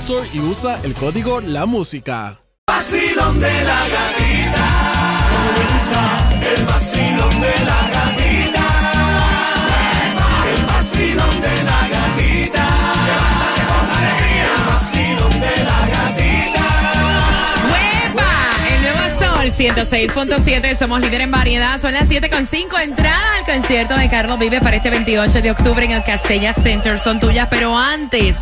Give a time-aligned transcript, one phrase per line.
[0.00, 2.38] Store y usa el código La Música.
[2.66, 4.66] vacilón de la gatita.
[6.56, 8.66] El vacilón de la gatita.
[10.48, 12.66] El vacilón de la gatita.
[14.48, 16.66] El vacilón de la gatita.
[17.70, 18.32] ¡Huepa!
[18.70, 21.78] El nuevo Sol 106.7, somos líder en variedad.
[21.78, 25.90] Son las 7.5 entradas al concierto de Carlos Vive para este 28 de octubre en
[25.90, 26.98] el Castella Center.
[26.98, 28.38] Son tuyas, pero antes.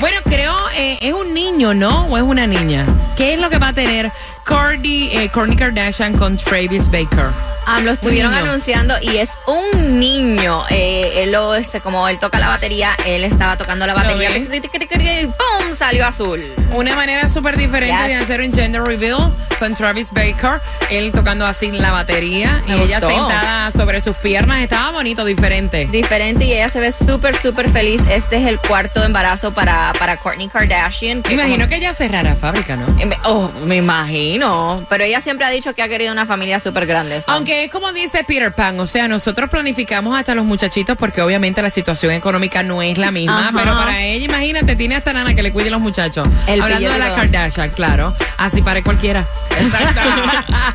[0.00, 2.06] Bueno, creo, eh, es un niño, ¿no?
[2.06, 2.86] ¿O es una niña?
[3.16, 7.30] ¿Qué es lo que va a tener eh, Kourtney Kardashian con Travis Baker?
[7.70, 10.62] Ah, lo estuvieron anunciando y es un niño.
[10.70, 15.26] Eh, él lo, este, como él toca la batería, él estaba tocando la batería y
[15.26, 15.76] ¡pum!
[15.78, 16.42] salió azul.
[16.72, 18.06] Una manera súper diferente Yes.
[18.08, 22.80] de hacer un gender reveal con Travis Baker, él tocando así la batería Me y
[22.82, 24.60] ella sentada sobre sus piernas.
[24.62, 25.86] Estaba bonito, diferente.
[25.90, 28.00] Diferente y ella se ve súper, súper feliz.
[28.10, 31.22] Este es el cuarto embarazo para, para Kourtney Kardashian.
[31.22, 32.86] que imagino como- que ella cerrará fábrica, ¿no?
[33.00, 34.84] Eh, Oh, me imagino.
[34.88, 37.22] Pero ella siempre ha dicho que ha querido una familia súper grande.
[37.26, 41.60] Aunque es como dice Peter Pan, o sea, nosotros planificamos hasta los muchachitos porque obviamente
[41.62, 43.58] la situación económica no es la misma, Ajá.
[43.58, 46.26] pero para ella, imagínate, tiene hasta nana que le cuide los muchachos.
[46.46, 47.14] El Hablando de la.
[47.14, 49.26] Kardashian, claro, así para cualquiera.
[49.60, 50.00] Exacto.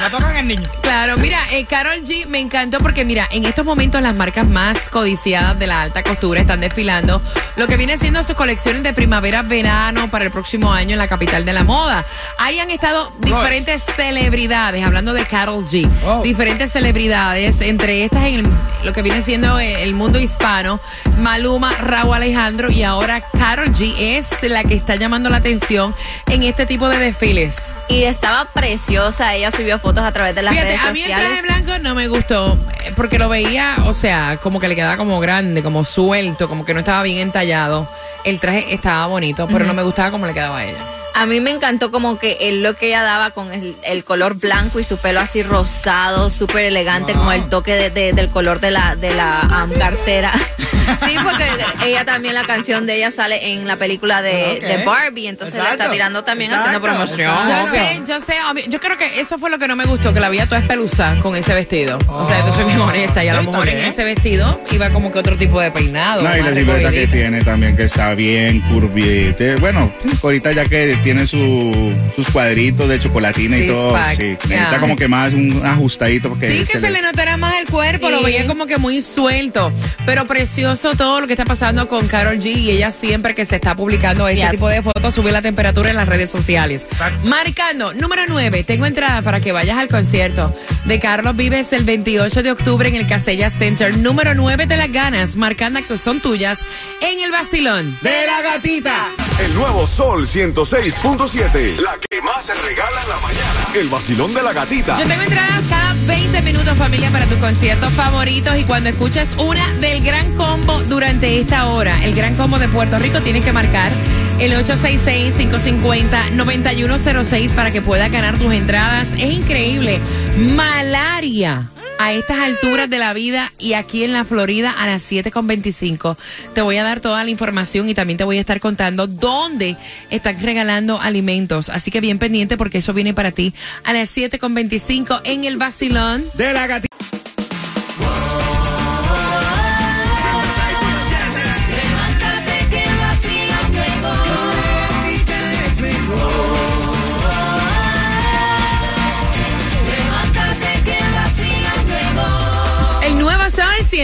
[0.00, 0.68] La tocan el niño.
[0.82, 4.78] Claro, mira, eh, Carol G me encantó porque mira, en estos momentos las marcas más
[4.88, 7.20] codiciadas de la alta costura están desfilando
[7.56, 11.44] lo que viene siendo sus colecciones de primavera-verano para el próximo año en la capital
[11.44, 12.04] de la moda.
[12.38, 16.19] Ahí han estado diferentes celebridades, hablando de Carol G, Oh.
[16.22, 18.48] Diferentes celebridades, entre estas en el-
[18.84, 20.80] lo que viene siendo el mundo hispano,
[21.18, 25.94] Maluma, Raúl Alejandro y ahora Carol G es la que está llamando la atención
[26.28, 27.56] en este tipo de desfiles.
[27.88, 29.34] Y estaba preciosa.
[29.34, 31.28] Ella subió fotos a través de las Fíjate, redes a mí el sociales.
[31.28, 34.96] traje blanco no me gustó eh, porque lo veía, o sea, como que le quedaba
[34.96, 37.88] como grande, como suelto, como que no estaba bien entallado.
[38.24, 40.78] El traje estaba bonito, pero no me gustaba como le quedaba a ella.
[41.14, 44.34] A mí me encantó como que el look que ella daba con el, el color
[44.36, 48.60] blanco y su pelo así rosado, súper elegante, como el toque de- de- del color
[48.60, 50.32] de la, de la um, cartera.
[51.06, 51.44] sí, porque
[51.86, 55.62] ella también, la canción de ella sale en la película de, de Barbie, entonces la
[55.64, 55.92] está Exacto.
[55.92, 57.30] tirando también Exacto, haciendo promoción.
[57.30, 57.74] exacto.
[57.74, 60.12] Yo sé, yo sé, mí- yo creo que eso fue lo que no me gustó,
[60.12, 61.98] que la veía toda espeluza con ese vestido.
[62.08, 64.90] O sea, yo soy bien honesta y a lo Sí, mejor en ese vestido iba
[64.90, 66.22] como que otro tipo de peinado.
[66.22, 69.56] No, y la silueta que tiene también, que está bien curvita.
[69.60, 69.92] Bueno,
[70.22, 74.96] ahorita ya que tiene su, sus cuadritos de chocolatina y todo, pack, sí, necesita como
[74.96, 76.28] que más un ajustadito.
[76.28, 79.72] Porque Sí, que se le notara más el cuerpo, lo veía como que muy suelto,
[80.06, 83.56] pero precioso todo lo que está pasando con Carol G y ella siempre que se
[83.56, 84.50] está publicando este Yes.
[84.52, 86.86] tipo de fotos sube la temperatura en las redes sociales.
[87.24, 90.54] Marcando, número 9, tengo entrada para que vayas al concierto
[90.86, 93.96] de Carlos Vives el 28 de octubre en el Casella Center.
[93.98, 96.58] Número 9 te las ganas, marcando que son tuyas
[97.02, 97.96] en el vacilón.
[98.00, 99.06] De la gatita.
[99.38, 101.76] El nuevo Sol 106.7.
[101.80, 103.66] La que más se regala en la mañana.
[103.74, 104.98] El vacilón de la gatita.
[104.98, 105.62] Yo tengo entradas
[106.10, 108.58] 20 minutos, familia, para tus conciertos favoritos.
[108.58, 112.98] Y cuando escuches una del Gran Combo durante esta hora, el Gran Combo de Puerto
[112.98, 113.92] Rico, tienes que marcar
[114.40, 119.06] el 866-550-9106 para que puedas ganar tus entradas.
[119.16, 120.00] Es increíble.
[120.36, 121.70] Malaria.
[122.02, 126.16] A estas alturas de la vida y aquí en la Florida a las 7.25
[126.54, 129.76] te voy a dar toda la información y también te voy a estar contando dónde
[130.08, 131.68] están regalando alimentos.
[131.68, 133.52] Así que bien pendiente porque eso viene para ti
[133.84, 136.24] a las 7.25 en el vacilón.
[136.38, 136.96] De la gatita.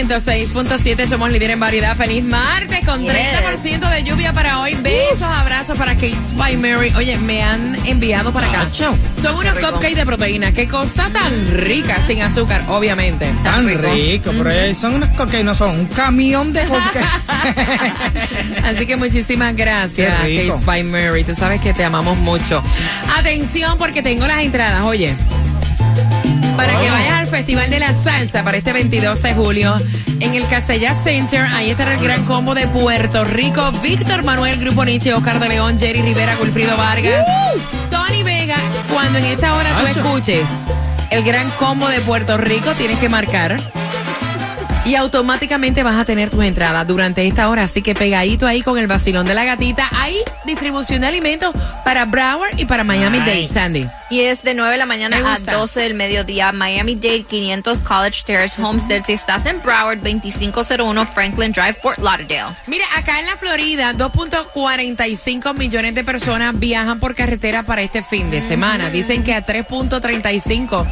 [0.05, 1.95] 106.7, somos líder en variedad.
[1.97, 3.13] Feliz martes con Yes.
[3.13, 4.75] 30% de lluvia para hoy.
[4.75, 6.93] Besos, abrazos para Kate by Mary.
[6.95, 8.67] Oye, me han enviado para acá.
[8.75, 10.51] Son unos cupcakes de proteína.
[10.51, 13.27] Qué cosa tan rica, sin azúcar, obviamente.
[13.43, 16.99] Tan rico, pero eh, son unos cupcakes, no son un camión de cupcakes.
[18.63, 20.53] Así que muchísimas gracias, Qué rico.
[20.55, 21.23] Kate by Mary.
[21.23, 22.61] Tú sabes que te amamos mucho.
[23.17, 25.15] Atención, porque tengo las entradas, oye.
[26.55, 29.75] Para que vayas al Festival de la Salsa para este 22 de julio
[30.19, 31.45] en el Casella Center.
[31.51, 33.71] Ahí estará el gran combo de Puerto Rico.
[33.83, 37.25] Víctor Manuel, Grupo Nietzsche, Oscar de León, Jerry Rivera, Wilfrido Vargas,
[37.91, 38.57] Tony Vega.
[38.91, 40.47] Cuando en esta hora tú escuches
[41.11, 43.57] el gran combo de Puerto Rico, tienes que marcar.
[44.87, 47.63] Y automáticamente vas a tener tus entradas durante esta hora.
[47.63, 49.85] Así que pegadito ahí con el vacilón de la gatita.
[49.91, 51.53] Hay distribución de alimentos
[51.83, 53.53] para Broward y para Miami Dade, Nice.
[53.53, 53.85] Sandy.
[54.09, 55.55] Y es de 9 de la mañana a gusta.
[55.55, 56.53] 12 del mediodía.
[56.53, 59.03] Miami Dade 500 College Terrace Homestead.
[59.05, 62.55] Si estás en Broward, 2501 Franklin Drive, Fort Lauderdale.
[62.67, 68.31] Mira, acá en la Florida, 2.45 millones de personas viajan por carretera para este fin
[68.31, 68.89] de semana.
[68.89, 70.87] Dicen que a 3.35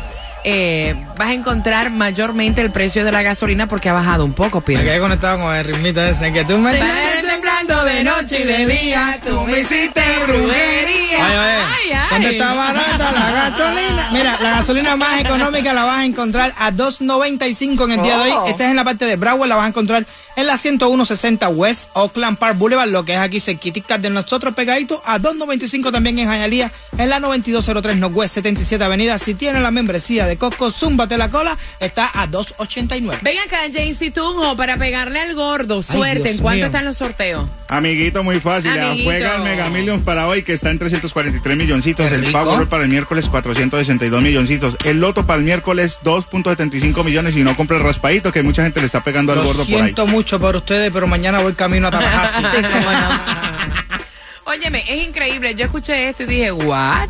[0.47, 4.59] eh, vas a encontrar mayormente el precio de la gasolina porque ha bajado un poco,
[4.59, 4.83] Me Pierre.
[4.85, 8.65] quedé conectado con el ritmito ese que tú me tienes temblando de noche y de
[8.65, 9.19] día.
[9.25, 11.25] tú me hiciste brujería.
[11.25, 12.07] Oye, oye, Ay, ay.
[12.11, 14.09] ¿dónde está barata la gasolina?
[14.11, 18.31] Mira, la gasolina más económica la vas a encontrar a 2.95 en el día de
[18.31, 18.43] Oh.
[18.43, 18.49] hoy.
[18.51, 21.89] Esta es en la parte de Broward, la vas a encontrar en la 10160 West
[21.93, 26.27] Oakland Park Boulevard, lo que es aquí cerquitica de nosotros pegadito, a 2.95 también en
[26.29, 29.17] Hialeah, en la 9203 Northwest 77 Avenida.
[29.17, 30.71] Si tienes la membresía de Costco,
[31.05, 33.19] zúmbate la cola, está a 2.89.
[33.21, 35.83] Ven acá, Jaycee Tunjo, para pegarle al gordo.
[35.83, 36.23] Suerte.
[36.23, 36.65] Dios ¿En cuánto mío.
[36.65, 37.47] están los sorteos?
[37.67, 38.77] Amiguito, muy fácil.
[38.77, 39.09] Amiguito.
[39.09, 42.11] Juega el Mega Millions para hoy, que está en 343 milloncitos.
[42.11, 42.31] El.
[42.31, 44.77] Powerball para el miércoles, 462 milloncitos.
[44.83, 47.35] El Loto para el miércoles, 2.75 millones.
[47.35, 49.75] Y no compra el raspadito, que mucha gente le está pegando al Lo gordo por
[49.75, 49.83] ahí.
[49.83, 52.43] siento mucho por ustedes, pero mañana voy camino a Tallahassee.
[54.45, 55.55] Óyeme, es increíble.
[55.55, 57.09] Yo escuché esto y dije, ¿what?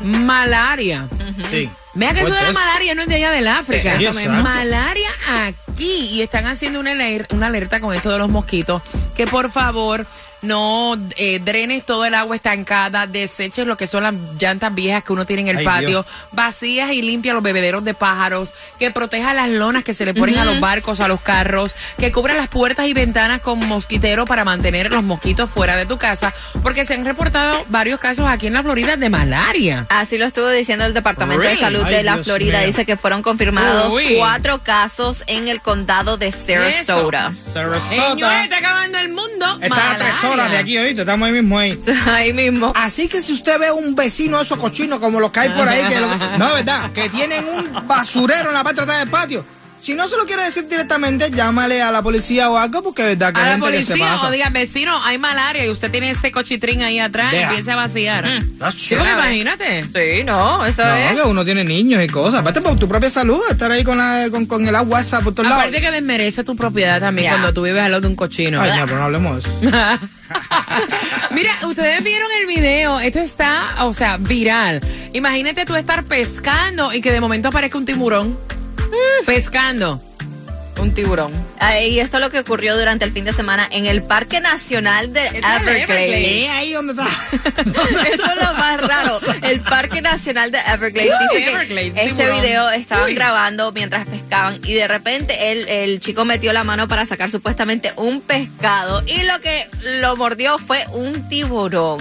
[0.00, 1.06] Malaria.
[1.50, 1.68] sí.
[1.98, 3.96] Vea que eso de la What is- malaria no es de allá del África.
[4.00, 4.28] Eh.
[4.42, 5.08] Malaria
[5.46, 6.08] aquí.
[6.12, 6.92] Y están haciendo una,
[7.30, 8.82] una alerta con esto de los mosquitos.
[9.16, 10.06] Que por favor
[10.42, 15.12] no eh, drenes todo el agua estancada, deseches lo que son las llantas viejas que
[15.12, 16.06] uno tiene en el Ay, patio, Dios.
[16.32, 20.38] vacías y limpia los bebederos de pájaros, que proteja las lonas que se le ponen
[20.38, 24.44] a los barcos, a los carros, que cubra las puertas y ventanas con mosquitero para
[24.44, 26.32] mantener los mosquitos fuera de tu casa,
[26.62, 29.86] porque se han reportado varios casos aquí en la Florida de malaria.
[29.88, 31.56] Así lo estuvo diciendo el Departamento Really?
[31.56, 32.58] de Salud Ay, de la Dios Florida.
[32.58, 32.66] mío.
[32.68, 34.14] Dice que fueron confirmados Uy.
[34.18, 37.32] cuatro casos en el condado de Sarasota.
[37.52, 38.44] Señores, Sarasota.
[38.44, 39.58] está acabando el mundo.
[39.60, 39.96] Está.
[40.32, 41.78] Horas de aquí, ahorita estamos ahí mismo ahí.
[42.06, 42.72] Ahí mismo.
[42.74, 45.84] Así que si usted ve un vecino esos cochinos como los que hay por ahí,
[45.88, 46.08] que lo-
[46.38, 49.44] no, verdad, que tienen un basurero en la parte de atrás del patio.
[49.88, 53.08] Si no se lo quiere decir directamente, llámale a la policía o algo, porque es
[53.18, 54.28] verdad que A hay la gente que se policía pasa.
[54.28, 57.48] o diga, vecino, hay malaria y usted tiene ese cochitrín ahí atrás y Deja.
[57.48, 58.42] empieza a vaciar.
[58.76, 59.82] Sí, porque imagínate.
[59.84, 61.12] Sí, no, eso No, es.
[61.14, 62.40] que uno tiene niños y cosas.
[62.40, 65.32] Aparte por tu propia salud, estar ahí con, la, con, con el agua esa por
[65.34, 65.62] todos lados.
[65.64, 67.30] Aparte que desmerece tu propiedad también Ya.
[67.30, 68.60] cuando tú vives al lado de un cochino.
[68.60, 69.58] Ay, no, pero no hablemos de eso.
[71.30, 74.80] Mira, ustedes vieron el video, esto está, o sea, viral.
[75.14, 78.38] Imagínate tú estar pescando y que de momento aparezca un tiburón.
[79.26, 80.02] Pescando.
[80.80, 81.32] Un tiburón.
[81.58, 84.38] Ah, Y esto es lo que ocurrió durante el fin de semana en el Parque
[84.40, 85.66] Nacional de Everglades.
[85.82, 86.12] Everglades.
[86.28, 87.04] Eh, ahí donde está.
[88.12, 89.18] Eso es lo más raro.
[89.42, 91.10] El Parque Nacional de Everglades.
[91.10, 92.40] Uy, Dice que Everglades, este tiburón.
[92.42, 93.14] video estaban Uy.
[93.14, 97.92] grabando mientras pescaban y de repente el, el chico metió la mano para sacar supuestamente
[97.96, 99.68] un pescado y lo que
[100.00, 101.98] lo mordió fue un tiburón.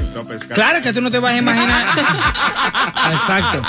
[0.53, 1.87] Claro que tú no te vas a imaginar.
[3.11, 3.63] Exacto.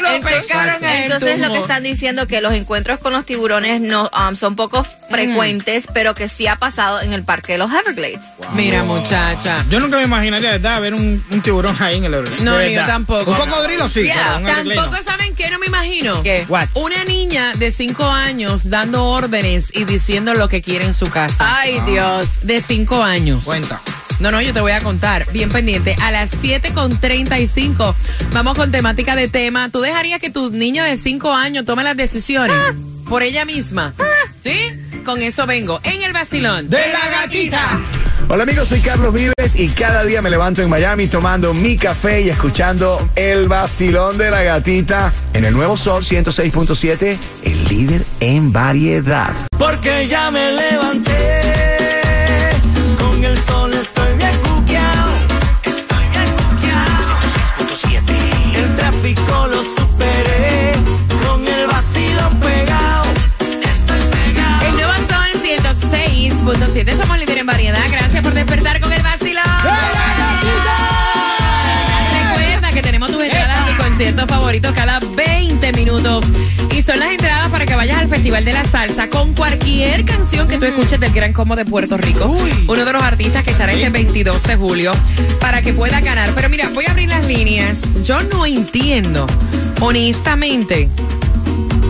[0.00, 3.24] Lo Entonces- pescaron en el Entonces lo que están diciendo que los encuentros con los
[3.26, 7.58] tiburones no um, son poco frecuentes, pero que sí ha pasado en el Parque de
[7.58, 8.20] los Everglades.
[8.54, 9.64] Mira, muchacha.
[9.70, 10.80] Yo nunca me imaginaría, ¿verdad?
[10.80, 12.42] Ver un, un tiburón ahí en el Everglades.
[12.42, 13.30] No, yo tampoco.
[13.30, 14.14] Un cocodrilo sí, Yeah.
[14.14, 14.82] pero un Everglades no.
[14.84, 16.22] Tampoco saben qué no me imagino.
[16.22, 16.44] ¿Qué?
[16.48, 16.68] What?
[16.74, 21.36] Una niña de 5 años dando órdenes y diciendo lo que quiere en su casa.
[21.38, 22.26] Ay, Dios.
[22.42, 23.44] De 5 años.
[23.44, 23.80] Cuenta.
[24.20, 25.30] No, no, yo te voy a contar.
[25.32, 25.96] Bien pendiente.
[26.02, 27.94] A las 7 con 35
[28.32, 29.68] vamos con temática de tema.
[29.70, 32.56] ¿Tú dejarías que tu niña de 5 años tome las decisiones
[33.08, 33.94] por ella misma?
[34.42, 34.58] ¿Sí?
[35.04, 35.80] Con eso vengo.
[35.84, 36.68] En el vacilón.
[36.68, 37.80] ¡De la gatita!
[38.30, 42.20] Hola amigos, soy Carlos Vives y cada día me levanto en Miami tomando mi café
[42.20, 48.52] y escuchando el vacilón de la gatita en el nuevo Sol 106.7, el líder en
[48.52, 49.32] variedad.
[49.58, 51.07] Porque ya me levanté,
[67.48, 69.42] Gracias por despertar con el vacilón.
[72.12, 76.26] Recuerda que tenemos tus entradas a tus conciertos favoritos cada 20 minutos.
[76.76, 80.46] Y son las entradas para que vayas al Festival de la Salsa con cualquier canción
[80.46, 82.26] que tú escuches del Gran Combo de Puerto Rico.
[82.26, 82.52] Uy.
[82.68, 84.92] Uno de los artistas que estará este 22 de julio
[85.40, 86.28] para que pueda ganar.
[86.34, 87.80] Pero mira, voy a abrir las líneas.
[88.04, 89.26] Yo no entiendo,
[89.80, 90.90] honestamente.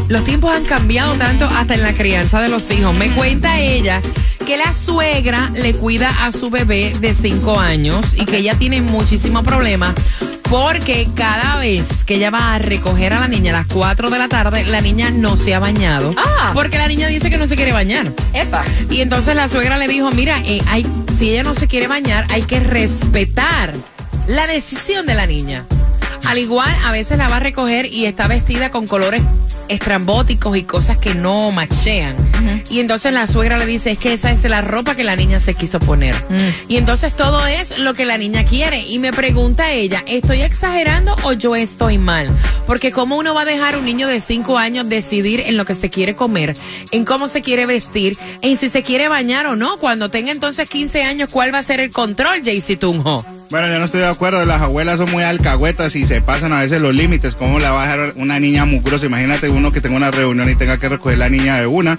[0.07, 2.97] Los tiempos han cambiado tanto hasta en la crianza de los hijos.
[2.97, 4.01] Me cuenta ella
[4.49, 8.81] que la suegra le cuida a su bebé de 5 años y que ella tiene
[8.81, 9.95] muchísimo problema
[10.49, 14.19] porque cada vez que ella va a recoger a la niña a las 4 de
[14.19, 16.15] la tarde, la niña no se ha bañado.
[16.17, 16.53] Ah.
[16.55, 18.11] Porque la niña dice que no se quiere bañar.
[18.33, 18.65] Epa.
[18.89, 20.87] Y entonces la suegra le dijo, mira, eh, hay,
[21.19, 23.75] si ella no se quiere bañar, hay que respetar
[24.27, 25.67] la decisión de la niña.
[26.25, 29.23] Al igual, a veces la va a recoger y está vestida con colores
[29.69, 32.17] estrambóticos y cosas que no machean.
[32.71, 35.41] Y entonces la suegra le dice, es que esa es la ropa que la niña
[35.41, 36.15] se quiso poner.
[36.69, 38.81] Y entonces todo es lo que la niña quiere.
[38.81, 42.29] Y me pregunta ella, ¿estoy exagerando o yo estoy mal?
[42.67, 45.65] Porque cómo uno va a dejar a un niño de 5 años decidir en lo
[45.65, 46.57] que se quiere comer,
[46.91, 49.79] en cómo se quiere vestir, en si se quiere bañar o no.
[49.79, 53.38] Cuando tenga entonces 15 años, ¿cuál va a ser el control, Jaycee Tunjo?
[53.51, 54.45] Bueno, yo no estoy de acuerdo.
[54.45, 57.35] Las abuelas son muy alcahuetas y se pasan a veces los límites.
[57.35, 59.07] ¿Cómo la va a dejar una niña mugrosa?
[59.07, 61.99] Imagínate uno que tenga una reunión y tenga que recoger la niña de una.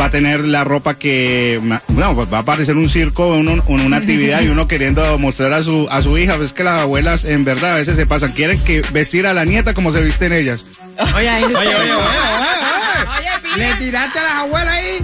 [0.00, 1.60] Va a tener la ropa que.
[1.94, 5.62] No, pues va a parecer un circo, uno, una actividad y uno queriendo mostrar a
[5.62, 6.34] su, a su hija.
[6.42, 8.32] Es que las abuelas en verdad a veces se pasan.
[8.32, 10.64] Quieren que vestir a la nieta como se visten ellas.
[11.14, 13.58] Oye, ahí- Oye, oye, oye, oye, Oye.
[13.58, 14.98] Le tiraste a las abuelas ahí.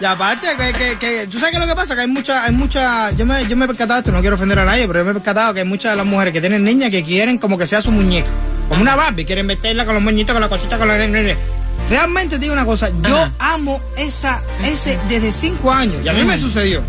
[0.00, 2.44] Y aparte, que, que, que, tú sabes qué es lo que pasa, que hay mucha,
[2.44, 5.00] hay mucha, yo me, yo me he percatado esto, no quiero ofender a nadie, pero
[5.00, 7.36] yo me he percatado que hay muchas de las mujeres que tienen niñas que quieren
[7.36, 8.28] como que sea su muñeca.
[8.70, 10.96] Como una Barbie, quieren meterla con los moñitos, con la cosita, con la...
[11.90, 13.32] Realmente te digo una cosa, yo Ajá.
[13.40, 16.82] amo esa, ese desde cinco años, y a mí me sucedió,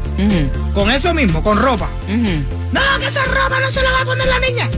[0.73, 1.89] con eso mismo, con ropa.
[2.07, 4.69] No, que esa ropa no se la va a poner la niña.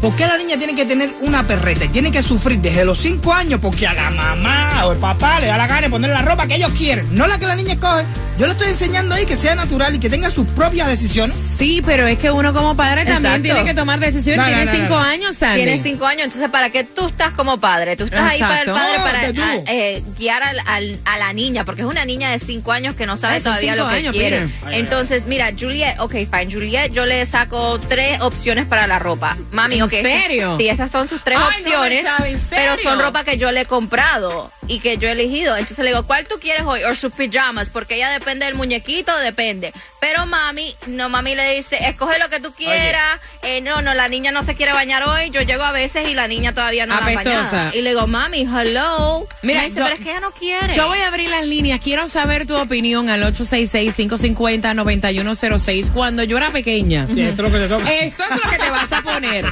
[0.00, 2.98] ¿Por qué la niña tiene que tener una perreta y tiene que sufrir desde los
[2.98, 6.10] 5 años porque a la mamá o el papá le da la gana de poner
[6.10, 7.08] la ropa que ellos quieren?
[7.16, 8.04] No la que la niña escoge.
[8.38, 11.34] Yo le estoy enseñando ahí que sea natural y que tenga sus propias decisiones.
[11.34, 14.36] Sí, pero es que uno como padre también tiene que tomar decisiones.
[14.36, 15.00] No, no, Tiene no, no, cinco no.
[15.00, 15.56] años, Sandy.
[15.64, 17.96] Tienes cinco años, entonces ¿para qué tú estás como padre?
[17.96, 21.64] Tú estás ahí para el padre, para a- eh, guiar al- al- a la niña,
[21.64, 24.12] porque es una niña de cinco años que no sabe son todavía lo que años,
[24.14, 24.48] quiere.
[24.70, 29.36] Entonces, mira, Juliet, ok, fine, Juliet, yo le saco tres opciones para la ropa.
[29.50, 30.08] Mami, ¿En ok.
[30.10, 30.56] esas- serio?
[30.58, 32.90] Sí, esas son sus tres Ay, no, opciones, Chava, ¿en pero serio?
[32.90, 35.56] son ropa que yo le he comprado y que yo he elegido.
[35.56, 36.82] Entonces le digo, ¿cuál tú quieres hoy?
[36.84, 39.72] O sus pijamas, porque ella depende del muñequito, depende.
[40.00, 43.18] Pero mami, no, mami le dice, escoge lo que tú quieras.
[43.42, 45.30] Eh, no, no, la niña no se quiere bañar hoy.
[45.30, 47.56] Yo llego a veces y la niña todavía no la ha Apestosa.
[47.56, 47.76] bañado.
[47.76, 49.26] Y le digo, mami, hello.
[49.42, 50.74] Mira, dice, yo- pero es que ella no quiere.
[50.74, 51.80] Yo voy a abrir las líneas.
[51.82, 55.90] Quiero saber tu opinión al 866-550-9106.
[55.92, 57.92] Cuando yo era pequeña, Sí, esto es lo que te toca.
[57.94, 59.44] esto es lo que te vas a poner.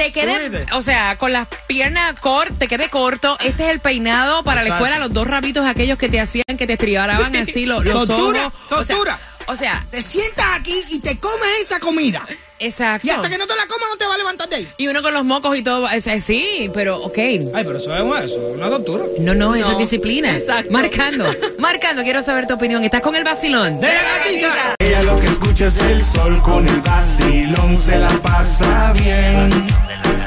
[0.00, 3.36] Te quede, o sea, con las piernas cortas, te quede corto.
[3.40, 6.66] Este es el peinado para la escuela, los dos rabitos aquellos que te hacían, que
[6.66, 8.60] te estribaraban así los, los Tortura, ojos.
[8.70, 9.20] O sea, tortura.
[9.44, 12.26] O sea, Te sientas aquí y te comes esa comida.
[12.60, 13.06] Exacto.
[13.06, 14.68] Y hasta que no te la comas no te va a levantar de ahí.
[14.76, 15.86] Y uno con los mocos y todo.
[16.00, 17.18] sea, sí, pero ok.
[17.18, 19.04] Ay, pero eso es una, eso es una tortura.
[19.18, 19.72] No, no, eso No.
[19.72, 20.36] es disciplina.
[20.36, 20.70] Exacto.
[20.70, 21.26] Marcando.
[21.58, 22.84] Marcando, quiero saber tu opinión.
[22.84, 23.80] ¿Estás con el vacilón?
[23.80, 24.74] ¡De la gatita!
[24.80, 29.66] Ella lo que escucha es el sol con el vacilón, se la pasa bien.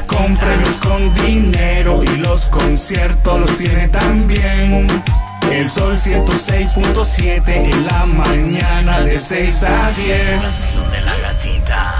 [0.08, 4.88] Con premios, con dinero y los conciertos los tiene también.
[5.52, 10.80] El sol 106.7 en la mañana de 6 a 10.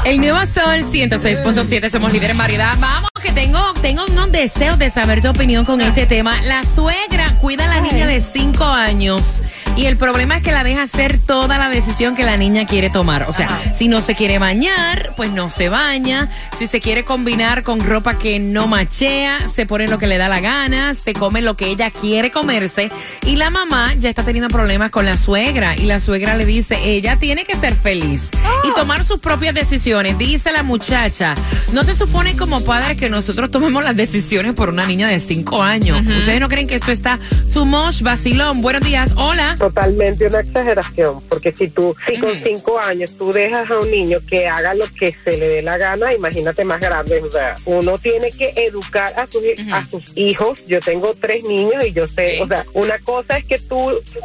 [0.06, 2.76] El nuevo Sol 106.7, somos líderes en variedad.
[2.80, 6.42] Vamos, que tengo, tengo unos deseos de saber tu opinión con este tema.
[6.42, 9.42] La suegra cuida a la niña de 5 años
[9.76, 12.90] y el problema es que la deja hacer toda la decisión que la niña quiere
[12.90, 13.24] tomar.
[13.30, 16.30] O sea, si no se quiere bañar, pues no se baña.
[16.58, 20.28] Si se quiere combinar con ropa que no machea, se pone lo que le da
[20.28, 22.92] la gana, se come lo que ella quiere comerse.
[23.26, 26.78] Y la mamá ya está teniendo problemas con la suegra y la suegra le dice,
[26.84, 28.30] ella tiene que ser feliz
[28.64, 30.18] y tomar sus propias decisiones.
[30.18, 31.36] Dice la muchacha,
[31.72, 35.64] no se supone como padres que nosotros tomemos las decisiones por una niña de 5
[35.64, 36.02] años.
[36.02, 37.20] ¿Ustedes no creen que esto está
[37.54, 38.02] too much?
[38.02, 39.56] Vacilón, buenos días, hola.
[39.68, 44.20] Totalmente una exageración, porque si tú, si con cinco años tú dejas a un niño
[44.30, 47.98] que haga lo que se le dé la gana, imagínate más grande, o sea, uno
[47.98, 49.42] tiene que educar a sus,
[49.72, 53.46] a sus hijos, yo tengo tres niños y yo sé, o sea, una cosa es
[53.46, 53.78] que tú,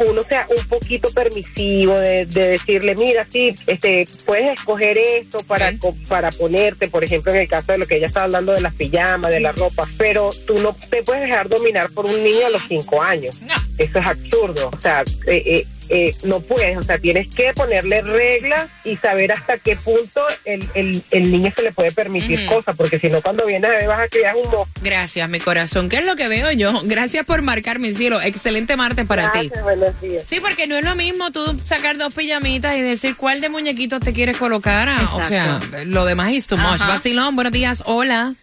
[0.09, 5.69] uno sea un poquito permisivo de, de decirle, mira, sí, este, puedes escoger esto para,
[5.79, 8.61] co- para ponerte, por ejemplo, en el caso de lo que ella está hablando de
[8.61, 12.47] las pijamas, de la ropa, pero tú no te puedes dejar dominar por un niño
[12.47, 13.41] a los cinco años.
[13.43, 13.55] No.
[13.79, 14.71] Eso es absurdo.
[14.77, 19.33] O sea, eh, eh, eh, no puedes, o sea, tienes que ponerle reglas y saber
[19.33, 23.23] hasta qué punto el, el, el niño se le puede permitir cosas, porque si no,
[23.23, 24.69] cuando vienes a ver, vas a criar un mo.
[24.83, 25.89] Gracias, mi corazón.
[25.89, 26.83] ¿Qué es lo que veo yo?
[26.85, 28.21] Gracias por marcar mi cielo.
[28.21, 29.47] Excelente martes para ti.
[29.49, 30.25] Gracias, buenos días.
[30.27, 34.01] Sí, porque no es lo mismo tú sacar dos pijamitas y decir cuál de muñequitos
[34.01, 34.89] te quieres colocar.
[34.91, 36.81] ah, O sea, lo demás es too much.
[36.81, 37.83] Vacilón, buenos días.
[37.87, 38.35] Hola.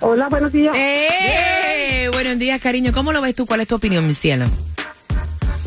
[0.00, 0.74] Hola, buenos días.
[0.76, 2.08] ¡Eh!
[2.12, 2.92] Buenos días, cariño.
[2.92, 3.46] ¿Cómo lo ves tú?
[3.46, 4.46] ¿Cuál es tu opinión, mi cielo?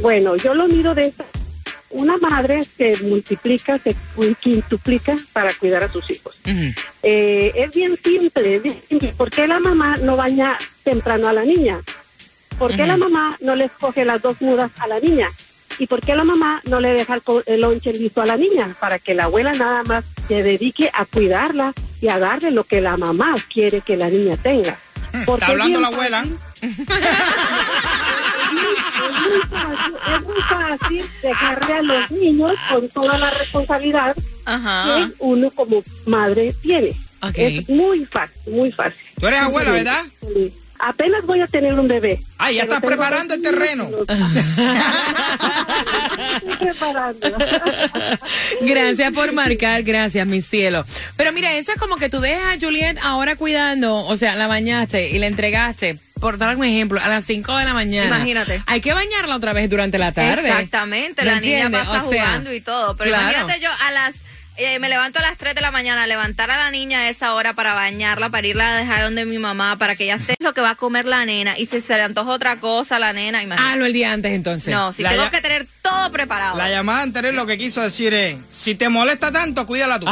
[0.01, 1.25] Bueno, yo lo miro de esta.
[1.91, 3.95] Una madre se multiplica, se
[4.39, 6.35] quintuplica para cuidar a sus hijos.
[7.03, 9.13] Eh, es bien simple, es bien simple.
[9.17, 11.81] ¿Por qué la mamá no baña temprano a la niña?
[12.57, 15.29] ¿Por qué la mamá no le escoge las dos mudas a la niña?
[15.79, 18.75] ¿Y por qué la mamá no le deja el, lonche listo a la niña?
[18.79, 22.81] Para que la abuela nada más se dedique a cuidarla y a darle lo que
[22.81, 24.79] la mamá quiere que la niña tenga.
[25.25, 26.25] Porque Está es hablando la abuela.
[28.61, 34.15] es muy fácil, es muy fácil dejarle a los niños con toda la responsabilidad
[34.45, 34.95] Ajá.
[34.95, 36.99] que uno como madre tiene.
[37.35, 38.99] Es muy fácil, muy fácil.
[39.19, 40.03] Tú eres abuela, ¿verdad?
[40.21, 40.53] Sí.
[40.83, 42.19] Apenas voy a tener un bebé.
[42.39, 43.83] Ah, ya estás preparando el terreno.
[43.85, 44.05] niños.
[46.35, 47.27] Estoy preparando.
[48.61, 50.85] Gracias por marcar, gracias, mi cielo.
[51.17, 54.47] Pero mira, eso es como que tú dejas a Juliet ahora cuidando, o sea, la
[54.47, 58.15] bañaste y la entregaste, por dar un ejemplo, a las 5 de la mañana.
[58.17, 58.61] Imagínate.
[58.65, 60.49] Hay que bañarla otra vez durante la tarde.
[60.49, 61.81] Exactamente, ¿Me la niña va a entiendes?
[61.81, 62.95] estar O sea, jugando y todo.
[62.97, 63.29] Pero claro.
[63.31, 64.15] imagínate yo a las.
[64.63, 67.33] Eh, me levanto a las 3 de la mañana, levantar a la niña a esa
[67.33, 70.53] hora para bañarla, para irla a dejar donde mi mamá, para que ella sepa lo
[70.53, 71.57] que va a comer la nena.
[71.57, 73.73] Y si se le antoja otra cosa a la nena, imagínate.
[73.73, 74.73] Hazlo el día antes entonces.
[74.73, 76.57] no, si La tengo que tener todo preparado.
[76.57, 80.05] La llamada anterior lo que quiso decir es, si te molesta tanto, cuídala tú.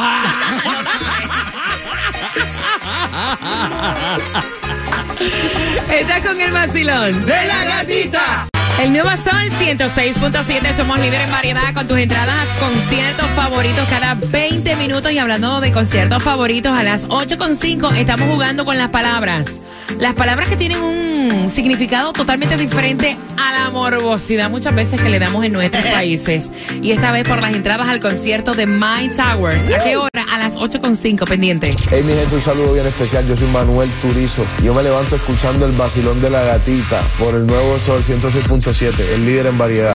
[5.90, 7.26] Está con el vacilón.
[7.26, 8.49] ¡De la gatita!
[8.80, 14.14] El nuevo Sol 106.7, somos líderes en variedad con tus entradas a conciertos favoritos cada
[14.14, 15.12] 20 minutos.
[15.12, 19.59] Y hablando de conciertos favoritos, a las 8.5 estamos jugando con las palabras.
[19.98, 25.18] Las palabras que tienen un significado totalmente diferente a la morbosidad muchas veces que le
[25.18, 26.44] damos en nuestros países.
[26.82, 29.66] Y esta vez por las entradas al concierto de My Towers.
[29.74, 30.10] ¿A qué hora?
[30.30, 31.74] A las 8.5, pendiente.
[31.90, 33.26] Hey mi gente, un saludo bien especial.
[33.26, 34.44] Yo soy Manuel Turizo.
[34.62, 39.26] Yo me levanto escuchando el vacilón de la gatita por el nuevo Sol 106.7, el
[39.26, 39.88] líder en variedad.